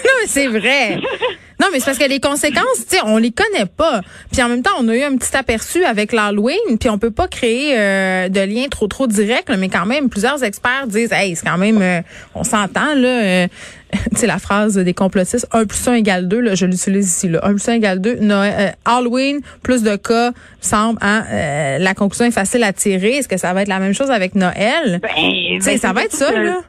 Non, 0.07 0.21
mais 0.21 0.27
c'est 0.27 0.47
vrai. 0.47 0.99
Non, 1.61 1.67
mais 1.71 1.79
c'est 1.79 1.85
parce 1.85 1.97
que 1.97 2.07
les 2.09 2.19
conséquences, 2.19 2.85
tu 2.89 2.97
sais, 2.97 3.01
on 3.05 3.17
les 3.17 3.31
connaît 3.31 3.65
pas. 3.65 4.01
Puis 4.31 4.41
en 4.41 4.49
même 4.49 4.61
temps, 4.61 4.71
on 4.79 4.87
a 4.89 4.95
eu 4.95 5.03
un 5.03 5.15
petit 5.15 5.35
aperçu 5.37 5.83
avec 5.85 6.11
l'Halloween, 6.11 6.77
puis 6.79 6.89
on 6.89 6.97
peut 6.97 7.11
pas 7.11 7.27
créer 7.27 7.75
euh, 7.77 8.29
de 8.29 8.41
lien 8.41 8.65
trop 8.69 8.87
trop 8.87 9.07
direct, 9.07 9.49
là, 9.49 9.57
mais 9.57 9.69
quand 9.69 9.85
même, 9.85 10.09
plusieurs 10.09 10.43
experts 10.43 10.87
disent, 10.87 11.11
hey, 11.13 11.35
c'est 11.35 11.45
quand 11.45 11.57
même, 11.57 11.81
euh, 11.81 12.01
on 12.33 12.43
s'entend 12.43 12.93
là. 12.95 13.07
euh, 13.07 13.47
tu 14.11 14.17
sais 14.17 14.27
la 14.27 14.39
phrase 14.39 14.75
des 14.75 14.93
complotistes, 14.93 15.47
1 15.51 15.65
plus 15.65 15.87
1 15.87 15.93
égale 15.93 16.27
2, 16.27 16.39
là, 16.39 16.55
je 16.55 16.65
l'utilise 16.65 17.07
ici 17.07 17.29
là. 17.29 17.39
1 17.43 17.51
plus 17.53 17.69
1 17.69 17.73
égale 17.73 18.01
2. 18.01 18.15
Noël, 18.15 18.53
euh, 18.59 18.71
Halloween, 18.83 19.39
plus 19.63 19.83
de 19.83 19.95
cas, 19.95 20.31
semble, 20.59 20.97
hein, 21.01 21.23
euh, 21.31 21.77
la 21.77 21.93
conclusion 21.93 22.25
est 22.25 22.31
facile 22.31 22.63
à 22.63 22.73
tirer. 22.73 23.17
Est-ce 23.17 23.27
que 23.27 23.37
ça 23.37 23.53
va 23.53 23.61
être 23.61 23.67
la 23.69 23.79
même 23.79 23.93
chose 23.93 24.11
avec 24.11 24.35
Noël? 24.35 24.99
Ben, 25.01 25.09
Tu 25.13 25.61
sais, 25.61 25.71
ben, 25.71 25.77
ça 25.79 25.93
va 25.93 26.03
être 26.03 26.13
ça, 26.13 26.31
là. 26.31 26.61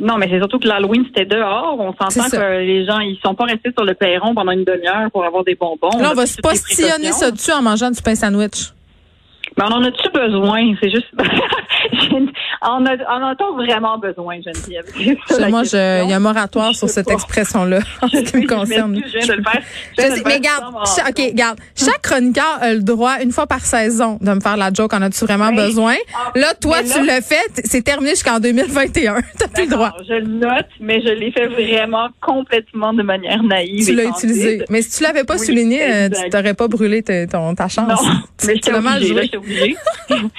Non, 0.00 0.16
mais 0.16 0.28
c'est 0.30 0.38
surtout 0.38 0.58
que 0.58 0.66
l'Halloween, 0.66 1.04
c'était 1.06 1.26
dehors. 1.26 1.76
On 1.78 1.92
s'entend 1.92 2.28
que 2.28 2.58
les 2.60 2.86
gens, 2.86 2.98
ils 3.00 3.18
sont 3.24 3.34
pas 3.34 3.44
restés 3.44 3.70
sur 3.76 3.84
le 3.84 3.94
perron 3.94 4.34
pendant 4.34 4.52
une 4.52 4.64
demi-heure 4.64 5.10
pour 5.12 5.24
avoir 5.24 5.44
des 5.44 5.54
bonbons. 5.54 5.90
Là, 5.98 6.10
on 6.12 6.14
va 6.14 6.26
se 6.26 6.40
postillonner 6.40 7.12
ça 7.12 7.30
dessus 7.30 7.52
en 7.52 7.62
mangeant 7.62 7.90
du 7.90 8.00
pain 8.00 8.14
sandwich. 8.14 8.72
Mais 9.56 9.64
on 9.64 9.72
en 9.72 9.84
a-tu 9.84 10.08
besoin? 10.10 10.74
C'est 10.80 10.90
juste. 10.90 11.08
en, 12.62 12.84
a, 12.86 13.34
on 13.40 13.56
vraiment 13.56 13.98
besoin, 13.98 14.36
Geneviève? 14.40 14.84
moi, 15.50 15.62
il 15.72 16.10
y 16.10 16.12
a 16.12 16.16
un 16.16 16.20
moratoire 16.20 16.74
sur 16.74 16.88
cette 16.88 17.10
expression-là, 17.10 17.80
en 18.02 18.08
ce 18.08 18.18
qui 18.18 18.36
me 18.38 18.46
concerne. 18.46 18.96
Je, 18.96 19.26
de 19.26 19.32
le 19.34 19.42
faire. 19.42 19.62
mais 20.24 20.34
regarde, 20.34 20.74
OK, 20.74 21.18
regarde. 21.18 21.58
Chaque 21.74 22.02
chroniqueur 22.02 22.58
a 22.60 22.74
le 22.74 22.82
droit, 22.82 23.16
une 23.22 23.32
fois 23.32 23.46
par 23.46 23.60
saison, 23.60 24.18
de 24.20 24.32
me 24.32 24.40
faire 24.40 24.56
la 24.56 24.72
joke. 24.72 24.92
En 24.94 25.02
as-tu 25.02 25.24
vraiment 25.24 25.52
besoin? 25.52 25.94
Ah, 26.14 26.30
là, 26.34 26.54
toi, 26.54 26.78
tu 26.82 27.04
l'as 27.04 27.20
fait. 27.20 27.62
C'est 27.64 27.82
terminé 27.82 28.10
jusqu'en 28.10 28.40
2021. 28.40 29.20
T'as 29.38 29.48
plus 29.48 29.64
le 29.64 29.70
droit. 29.70 29.92
Je 30.08 30.14
le 30.14 30.26
note, 30.26 30.66
mais 30.80 31.00
je 31.00 31.12
l'ai 31.12 31.32
fait 31.32 31.46
vraiment 31.46 32.08
complètement 32.20 32.92
de 32.92 33.02
manière 33.02 33.42
naïve. 33.42 33.84
Tu 33.84 33.94
l'as 33.94 34.04
utilisé. 34.04 34.64
Mais 34.70 34.82
si 34.82 34.98
tu 34.98 35.02
l'avais 35.02 35.24
pas 35.24 35.38
souligné, 35.38 35.82
euh, 35.82 36.08
tu 36.08 36.30
t'aurais 36.30 36.54
pas 36.54 36.68
brûlé 36.68 37.02
ton, 37.02 37.54
ta 37.54 37.68
chance. 37.68 37.88
Non, 37.88 38.12
mais 38.46 38.54
je 38.64 38.70
mal 38.70 39.02
joué. 39.02 39.30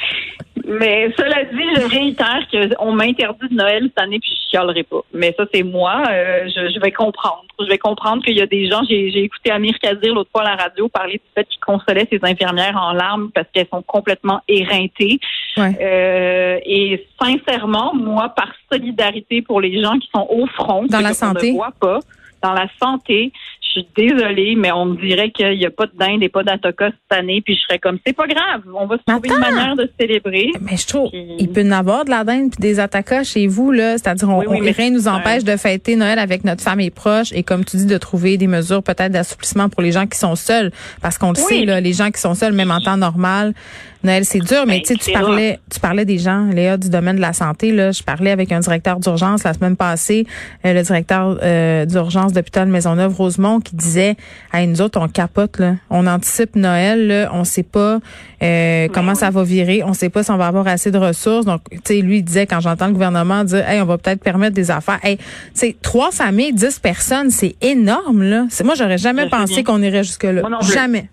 Mais 0.67 1.12
cela 1.17 1.43
dit, 1.46 1.81
je 1.81 1.89
réitère 1.89 2.48
qu'on 2.51 2.93
m'interdit 2.93 3.48
de 3.50 3.55
Noël 3.55 3.84
cette 3.84 4.00
année 4.00 4.20
puis 4.20 4.31
je 4.31 4.50
chialerai 4.50 4.84
pas. 4.84 5.01
Mais 5.13 5.34
ça, 5.38 5.46
c'est 5.53 5.63
moi. 5.63 6.03
Euh, 6.10 6.48
je, 6.48 6.79
vais 6.79 6.91
comprendre. 6.91 7.46
Je 7.60 7.65
vais 7.65 7.77
comprendre 7.77 8.24
qu'il 8.24 8.38
y 8.38 8.41
a 8.41 8.46
des 8.46 8.70
gens. 8.70 8.81
J'ai 8.88 9.24
écouté 9.24 9.51
Amir 9.51 9.77
Kazir 9.79 10.13
l'autre 10.13 10.29
fois 10.31 10.43
à 10.43 10.55
la 10.55 10.63
radio 10.63 10.88
parler 10.88 11.13
du 11.13 11.31
fait 11.34 11.46
qu'il 11.46 11.60
consolait 11.60 12.08
ses 12.12 12.20
infirmières 12.24 12.77
en 12.77 12.93
larmes 12.93 13.31
parce 13.34 13.48
qu'elles 13.53 13.67
sont 13.72 13.81
complètement 13.81 14.41
éreintées. 14.48 15.20
Euh, 15.58 16.60
et 16.65 17.08
sincèrement, 17.22 17.93
moi, 17.93 18.29
par 18.29 18.50
solidarité 18.72 19.41
pour 19.41 19.62
les 19.62 19.81
gens 19.81 19.98
qui 20.00 20.10
sont 20.13 20.27
au 20.29 20.46
front, 20.48 20.86
dans 20.86 21.01
la 21.01 21.13
santé, 21.13 21.51
ne 21.51 21.58
voit 21.58 21.74
pas, 21.79 22.00
dans 22.41 22.53
la 22.53 22.67
santé, 22.81 23.31
suis 23.72 23.88
désolée, 23.96 24.56
mais 24.56 24.72
on 24.72 24.86
me 24.86 24.98
dirait 24.98 25.32
qu'il 25.32 25.58
n'y 25.58 25.66
a 25.66 25.72
pas 25.72 25.86
de 25.86 25.98
dinde 25.98 26.22
et 26.24 26.30
pas 26.30 26.44
d'atoka 26.44 26.88
cette 26.88 27.20
année, 27.20 27.42
puis 27.42 27.56
je 27.56 27.62
serais 27.62 27.80
comme, 27.80 27.98
c'est 28.06 28.13
pas 28.13 28.28
grave, 28.28 28.62
on 28.74 28.86
va 28.86 28.98
se 28.98 29.04
trouver 29.06 29.30
une 29.30 29.40
manière 29.40 29.75
de 29.75 29.90
célébrer. 30.00 30.51
Mais 30.62 30.78
je 30.78 30.88
trouve, 30.88 31.10
il 31.13 31.50
peut 31.51 31.63
y 31.63 31.74
avoir 31.74 32.06
de 32.06 32.10
la 32.10 32.24
dinde 32.24 32.51
puis 32.51 32.62
des 32.62 32.80
atacas 32.80 33.24
chez 33.24 33.48
vous, 33.48 33.72
là. 33.72 33.98
C'est-à-dire, 33.98 34.30
on, 34.30 34.40
rien 34.40 34.90
nous 34.90 35.08
empêche 35.08 35.44
de 35.44 35.56
fêter 35.58 35.96
Noël 35.96 36.20
avec 36.20 36.44
notre 36.44 36.62
famille 36.62 36.92
proche 36.92 37.32
et, 37.34 37.44
comme 37.44 37.66
tu 37.66 37.78
dis, 37.78 37.86
de 37.86 37.98
trouver 37.98 38.38
des 38.38 38.48
mesures 38.48 38.84
peut-être 38.84 39.12
d'assouplissement 39.12 39.70
pour 39.70 39.82
les 39.82 39.92
gens 39.92 40.08
qui 40.08 40.18
sont 40.18 40.36
seuls. 40.36 40.72
Parce 41.01 41.18
qu'on 41.18 41.30
le 41.30 41.36
sait, 41.36 41.66
là, 41.66 41.82
les 41.82 41.94
gens 41.94 42.12
qui 42.12 42.20
sont 42.20 42.34
seuls, 42.34 42.54
même 42.54 42.72
en 42.72 42.80
temps 42.80 42.98
normal, 42.98 43.54
Noël, 44.03 44.25
c'est 44.25 44.39
dur, 44.39 44.65
mais 44.65 44.81
ben, 44.88 44.98
tu 44.98 45.12
parlais, 45.12 45.60
tu 45.72 45.79
parlais 45.79 46.05
des 46.05 46.17
gens, 46.17 46.48
Léa, 46.48 46.77
du 46.77 46.89
domaine 46.89 47.17
de 47.17 47.22
la 47.22 47.34
santé. 47.34 47.72
Là, 47.72 47.91
je 47.91 48.01
parlais 48.01 48.31
avec 48.31 48.51
un 48.51 48.60
directeur 48.60 49.00
d'urgence 49.00 49.43
la 49.43 49.53
semaine 49.53 49.75
passée, 49.75 50.25
euh, 50.65 50.74
le 50.74 50.81
directeur 50.81 51.38
euh, 51.43 51.86
d'urgence 51.86 52.34
d'hôpital 52.34 52.67
Maisonneuve 52.67 53.15
Rosemont, 53.15 53.60
qui 53.60 53.75
disait, 53.75 54.15
à 54.51 54.65
nous 54.65 54.81
autres, 54.81 55.00
on 55.00 55.08
capote, 55.08 55.60
là. 55.60 55.75
on 55.89 56.08
anticipe 56.08 56.55
Noël, 56.55 57.08
là, 57.08 57.29
on 57.34 57.43
sait 57.43 57.63
pas 57.63 58.00
euh, 58.41 58.88
comment 58.91 59.13
ça 59.13 59.29
va 59.29 59.43
virer, 59.43 59.84
on 59.84 59.93
sait 59.93 60.10
pas 60.10 60.24
si 60.24 60.31
on 60.31 60.38
va 60.38 60.48
avoir 60.48 60.67
assez 60.67 60.89
de 60.89 60.98
ressources. 60.98 61.46
Donc, 61.46 61.62
tu 61.70 61.79
sais, 61.84 62.01
lui 62.01 62.17
il 62.17 62.24
disait 62.24 62.48
quand 62.48 62.60
j'entends 62.60 62.88
le 62.88 62.93
gouvernement 62.93 63.43
dire, 63.43 63.67
hey, 63.67 63.81
on 63.81 63.86
va 63.86 63.98
peut-être 63.98 64.24
permettre 64.24 64.55
des 64.55 64.72
affaires. 64.72 65.00
Hey, 65.03 65.17
tu 65.58 65.75
trois 65.81 66.12
familles, 66.12 66.53
dix 66.53 66.79
personnes, 66.79 67.29
c'est 67.29 67.55
énorme 67.62 68.24
là. 68.24 68.48
Moi, 68.63 68.75
j'aurais 68.75 68.98
jamais 68.98 69.29
pensé 69.29 69.63
qu'on 69.63 69.81
irait 69.81 70.03
jusque 70.03 70.24
là. 70.24 70.41
Jamais. 70.74 71.10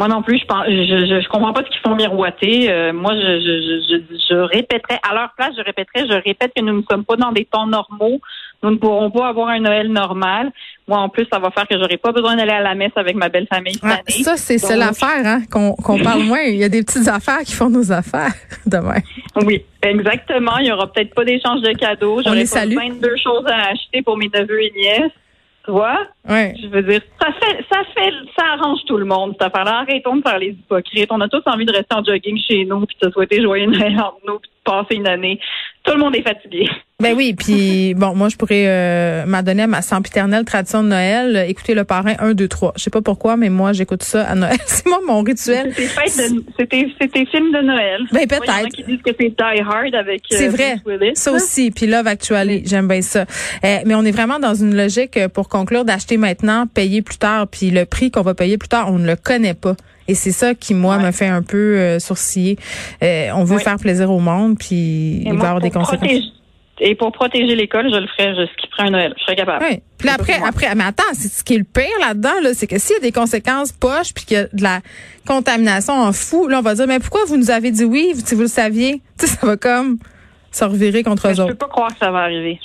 Moi 0.00 0.08
non 0.08 0.22
plus, 0.22 0.38
je 0.38 0.46
pense, 0.46 0.64
je, 0.66 1.20
je, 1.22 1.28
comprends 1.28 1.52
pas 1.52 1.60
ce 1.62 1.68
qu'ils 1.68 1.82
font 1.82 1.94
miroiter. 1.94 2.72
Euh, 2.72 2.90
moi, 2.90 3.12
je, 3.12 3.20
je, 3.20 3.82
je, 3.86 4.16
je, 4.30 4.34
répéterais, 4.34 4.98
à 5.06 5.12
leur 5.12 5.34
place, 5.36 5.50
je 5.54 5.62
répéterais, 5.62 6.06
je 6.08 6.14
répète 6.24 6.52
que 6.56 6.62
nous 6.62 6.78
ne 6.78 6.82
sommes 6.90 7.04
pas 7.04 7.16
dans 7.16 7.32
des 7.32 7.44
temps 7.44 7.66
normaux. 7.66 8.18
Nous 8.62 8.70
ne 8.70 8.76
pourrons 8.76 9.10
pas 9.10 9.28
avoir 9.28 9.48
un 9.48 9.60
Noël 9.60 9.92
normal. 9.92 10.52
Moi, 10.88 10.96
en 10.96 11.10
plus, 11.10 11.26
ça 11.30 11.38
va 11.38 11.50
faire 11.50 11.68
que 11.68 11.78
j'aurai 11.78 11.98
pas 11.98 12.12
besoin 12.12 12.34
d'aller 12.34 12.52
à 12.52 12.62
la 12.62 12.74
messe 12.74 12.92
avec 12.96 13.14
ma 13.14 13.28
belle 13.28 13.46
famille 13.52 13.78
Ça, 14.24 14.38
c'est 14.38 14.56
ça 14.56 14.74
l'affaire, 14.74 15.20
hein, 15.22 15.42
qu'on 15.50 15.98
parle 15.98 16.22
moins. 16.22 16.44
Il 16.46 16.56
y 16.56 16.64
a 16.64 16.70
des 16.70 16.82
petites 16.82 17.06
affaires 17.06 17.40
qui 17.40 17.52
font 17.52 17.68
nos 17.68 17.92
affaires 17.92 18.32
demain. 18.66 19.02
Oui, 19.44 19.66
exactement. 19.82 20.56
Il 20.60 20.68
y 20.68 20.72
aura 20.72 20.90
peut-être 20.90 21.14
pas 21.14 21.26
d'échange 21.26 21.60
de 21.60 21.72
cadeaux. 21.72 22.22
J'aurai 22.24 22.44
pas 22.44 22.64
22 22.64 23.16
choses 23.22 23.44
à 23.48 23.68
acheter 23.68 24.00
pour 24.00 24.16
mes 24.16 24.30
neveux 24.32 24.62
et 24.62 24.72
nièces. 24.74 25.12
Tu 25.64 25.72
vois? 25.72 26.06
Ouais. 26.28 26.54
Je 26.60 26.68
veux 26.68 26.82
dire, 26.82 27.02
ça 27.20 27.32
fait, 27.32 27.64
ça 27.70 27.82
fait, 27.94 28.12
ça 28.36 28.44
arrange 28.54 28.80
tout 28.86 28.96
le 28.96 29.04
monde, 29.04 29.32
cette 29.32 29.42
affaire-là. 29.42 29.80
Arrêtons 29.80 30.16
de 30.16 30.22
faire 30.22 30.38
les 30.38 30.48
hypocrites. 30.48 31.10
On 31.10 31.20
a 31.20 31.28
tous 31.28 31.42
envie 31.46 31.66
de 31.66 31.72
rester 31.72 31.94
en 31.94 32.02
jogging 32.02 32.38
chez 32.38 32.64
nous, 32.64 32.86
puis 32.86 32.96
de 33.02 33.10
souhaiter 33.10 33.42
joyeux 33.42 33.66
Noël 33.66 33.94
entre 34.00 34.20
nous, 34.26 34.38
puis 34.38 34.50
de 34.50 34.70
passer 34.70 34.94
une 34.94 35.06
année. 35.06 35.38
Tout 35.90 35.96
le 35.96 36.02
monde 36.04 36.14
est 36.14 36.22
fatigué. 36.22 36.68
Ben 37.02 37.14
oui, 37.16 37.34
puis 37.34 37.94
bon, 37.96 38.14
moi 38.14 38.28
je 38.28 38.36
pourrais 38.36 38.64
euh, 38.68 39.26
m'adonner 39.26 39.64
à 39.64 39.66
ma 39.66 39.82
sempiternelle 39.82 40.44
tradition 40.44 40.84
de 40.84 40.88
Noël, 40.88 41.46
écouter 41.48 41.74
le 41.74 41.82
parrain 41.82 42.14
1, 42.20 42.34
2, 42.34 42.46
3. 42.46 42.74
Je 42.76 42.82
sais 42.84 42.90
pas 42.90 43.00
pourquoi, 43.00 43.36
mais 43.36 43.48
moi 43.48 43.72
j'écoute 43.72 44.04
ça 44.04 44.22
à 44.22 44.36
Noël. 44.36 44.56
c'est 44.66 44.86
moi 44.86 45.00
mon 45.04 45.20
rituel. 45.22 45.74
C'était 45.74 47.26
film 47.26 47.50
de 47.50 47.60
Noël. 47.60 48.02
Ben 48.12 48.28
peut-être. 48.28 48.68
Qui 48.68 48.84
disent 48.84 49.02
que 49.04 49.10
c'est 49.18 49.30
Die 49.30 49.60
Hard 49.60 49.94
avec 49.96 50.22
euh, 50.32 50.36
C'est 50.36 50.48
vrai. 50.48 50.76
Ça 51.14 51.32
aussi, 51.32 51.72
puis 51.72 51.88
Love 51.88 52.06
Actually, 52.06 52.62
j'aime 52.64 52.86
bien 52.86 53.02
ça. 53.02 53.24
Euh, 53.64 53.78
mais 53.84 53.96
on 53.96 54.04
est 54.04 54.12
vraiment 54.12 54.38
dans 54.38 54.54
une 54.54 54.76
logique 54.76 55.18
pour 55.34 55.48
conclure 55.48 55.84
d'acheter 55.84 56.18
maintenant, 56.18 56.68
payer 56.68 57.02
plus 57.02 57.18
tard, 57.18 57.48
puis 57.48 57.70
le 57.70 57.84
prix 57.84 58.12
qu'on 58.12 58.22
va 58.22 58.34
payer 58.34 58.58
plus 58.58 58.68
tard, 58.68 58.92
on 58.92 59.00
ne 59.00 59.08
le 59.08 59.16
connaît 59.16 59.54
pas. 59.54 59.74
Et 60.10 60.14
c'est 60.14 60.32
ça 60.32 60.54
qui, 60.54 60.74
moi, 60.74 60.98
me 60.98 61.12
fait 61.12 61.28
un 61.28 61.42
peu 61.42 61.78
euh, 61.78 61.98
sourciller. 62.00 62.58
on 63.00 63.44
veut 63.44 63.58
faire 63.58 63.76
plaisir 63.76 64.10
au 64.10 64.18
monde, 64.18 64.58
puis 64.58 65.22
il 65.24 65.32
va 65.34 65.44
y 65.44 65.46
avoir 65.46 65.60
des 65.60 65.70
conséquences. 65.70 66.32
Et 66.80 66.94
pour 66.94 67.12
protéger 67.12 67.54
l'école, 67.54 67.90
je 67.92 67.96
le 67.96 68.06
ferais, 68.06 68.34
je 68.34 68.46
skipperais 68.52 68.84
un 68.84 68.90
Noël. 68.90 69.14
Je 69.18 69.22
serais 69.22 69.36
capable. 69.36 69.64
Oui. 69.68 69.80
Puis 69.98 70.08
après, 70.08 70.40
après, 70.42 70.74
mais 70.74 70.84
attends, 70.84 71.12
c'est 71.12 71.28
ce 71.28 71.44
qui 71.44 71.54
est 71.54 71.58
le 71.58 71.64
pire 71.64 71.84
là-dedans, 72.00 72.40
là, 72.42 72.54
c'est 72.54 72.66
que 72.66 72.78
s'il 72.78 72.94
y 72.94 72.98
a 72.98 73.02
des 73.02 73.12
conséquences 73.12 73.70
poches 73.72 74.14
puis 74.14 74.24
qu'il 74.24 74.38
y 74.38 74.40
a 74.40 74.44
de 74.44 74.62
la 74.62 74.80
contamination 75.26 75.92
en 75.92 76.12
fou, 76.12 76.48
là, 76.48 76.60
on 76.60 76.62
va 76.62 76.74
dire, 76.74 76.86
mais 76.86 76.98
pourquoi 76.98 77.26
vous 77.26 77.36
nous 77.36 77.50
avez 77.50 77.70
dit 77.70 77.84
oui 77.84 78.14
si 78.24 78.34
vous 78.34 78.42
le 78.42 78.48
saviez? 78.48 79.02
Tu 79.18 79.26
sais, 79.26 79.36
ça 79.36 79.46
va 79.46 79.58
comme 79.58 79.98
contre 81.02 81.28
eux 81.28 81.32
autres. 81.32 81.46
Je 81.46 81.52
peux 81.52 81.54
pas 81.54 81.68
croire 81.68 81.90
que 81.90 81.98
ça 81.98 82.10
va 82.10 82.20
arriver. 82.20 82.58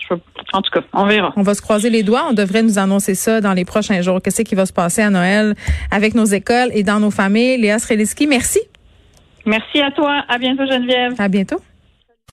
En 0.53 0.61
tout 0.61 0.71
cas, 0.71 0.81
on 0.93 1.05
verra. 1.05 1.33
On 1.35 1.43
va 1.43 1.53
se 1.53 1.61
croiser 1.61 1.89
les 1.89 2.03
doigts. 2.03 2.25
On 2.29 2.33
devrait 2.33 2.63
nous 2.63 2.79
annoncer 2.79 3.15
ça 3.15 3.41
dans 3.41 3.53
les 3.53 3.65
prochains 3.65 4.01
jours. 4.01 4.21
Qu'est-ce 4.21 4.41
qui 4.41 4.55
va 4.55 4.65
se 4.65 4.73
passer 4.73 5.01
à 5.01 5.09
Noël 5.09 5.55
avec 5.91 6.15
nos 6.15 6.25
écoles 6.25 6.69
et 6.73 6.83
dans 6.83 6.99
nos 6.99 7.11
familles? 7.11 7.57
Léa 7.57 7.79
Sreliski, 7.79 8.27
merci. 8.27 8.59
Merci 9.45 9.79
à 9.81 9.91
toi. 9.91 10.23
À 10.27 10.37
bientôt, 10.37 10.65
Geneviève. 10.65 11.13
À 11.19 11.27
bientôt. 11.27 11.57